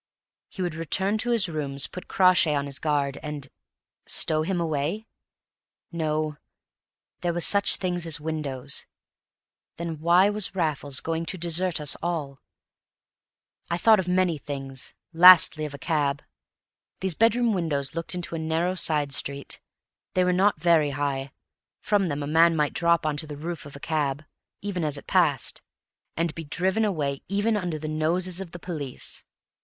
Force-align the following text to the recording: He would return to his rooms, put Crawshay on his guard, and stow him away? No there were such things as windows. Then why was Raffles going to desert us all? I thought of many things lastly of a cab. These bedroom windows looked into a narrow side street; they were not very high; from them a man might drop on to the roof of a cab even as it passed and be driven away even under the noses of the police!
He 0.49 0.63
would 0.63 0.73
return 0.73 1.19
to 1.19 1.29
his 1.29 1.47
rooms, 1.47 1.85
put 1.85 2.07
Crawshay 2.07 2.55
on 2.55 2.65
his 2.65 2.79
guard, 2.79 3.19
and 3.21 3.47
stow 4.07 4.41
him 4.41 4.59
away? 4.59 5.05
No 5.91 6.37
there 7.19 7.33
were 7.33 7.39
such 7.41 7.75
things 7.75 8.07
as 8.07 8.19
windows. 8.19 8.87
Then 9.77 9.99
why 9.99 10.27
was 10.27 10.55
Raffles 10.55 11.01
going 11.01 11.27
to 11.27 11.37
desert 11.37 11.79
us 11.79 11.95
all? 12.01 12.39
I 13.69 13.77
thought 13.77 13.99
of 13.99 14.07
many 14.07 14.39
things 14.39 14.95
lastly 15.13 15.65
of 15.65 15.73
a 15.75 15.77
cab. 15.77 16.23
These 17.01 17.13
bedroom 17.13 17.53
windows 17.53 17.93
looked 17.93 18.15
into 18.15 18.33
a 18.33 18.39
narrow 18.39 18.73
side 18.73 19.13
street; 19.13 19.59
they 20.15 20.23
were 20.23 20.33
not 20.33 20.59
very 20.59 20.89
high; 20.97 21.31
from 21.79 22.07
them 22.07 22.23
a 22.23 22.25
man 22.25 22.55
might 22.55 22.73
drop 22.73 23.05
on 23.05 23.17
to 23.17 23.27
the 23.27 23.37
roof 23.37 23.67
of 23.67 23.75
a 23.75 23.79
cab 23.79 24.25
even 24.63 24.83
as 24.83 24.97
it 24.97 25.05
passed 25.05 25.61
and 26.17 26.33
be 26.33 26.43
driven 26.43 26.83
away 26.85 27.21
even 27.29 27.55
under 27.55 27.77
the 27.77 27.87
noses 27.87 28.39
of 28.41 28.49
the 28.49 28.57
police! 28.57 29.23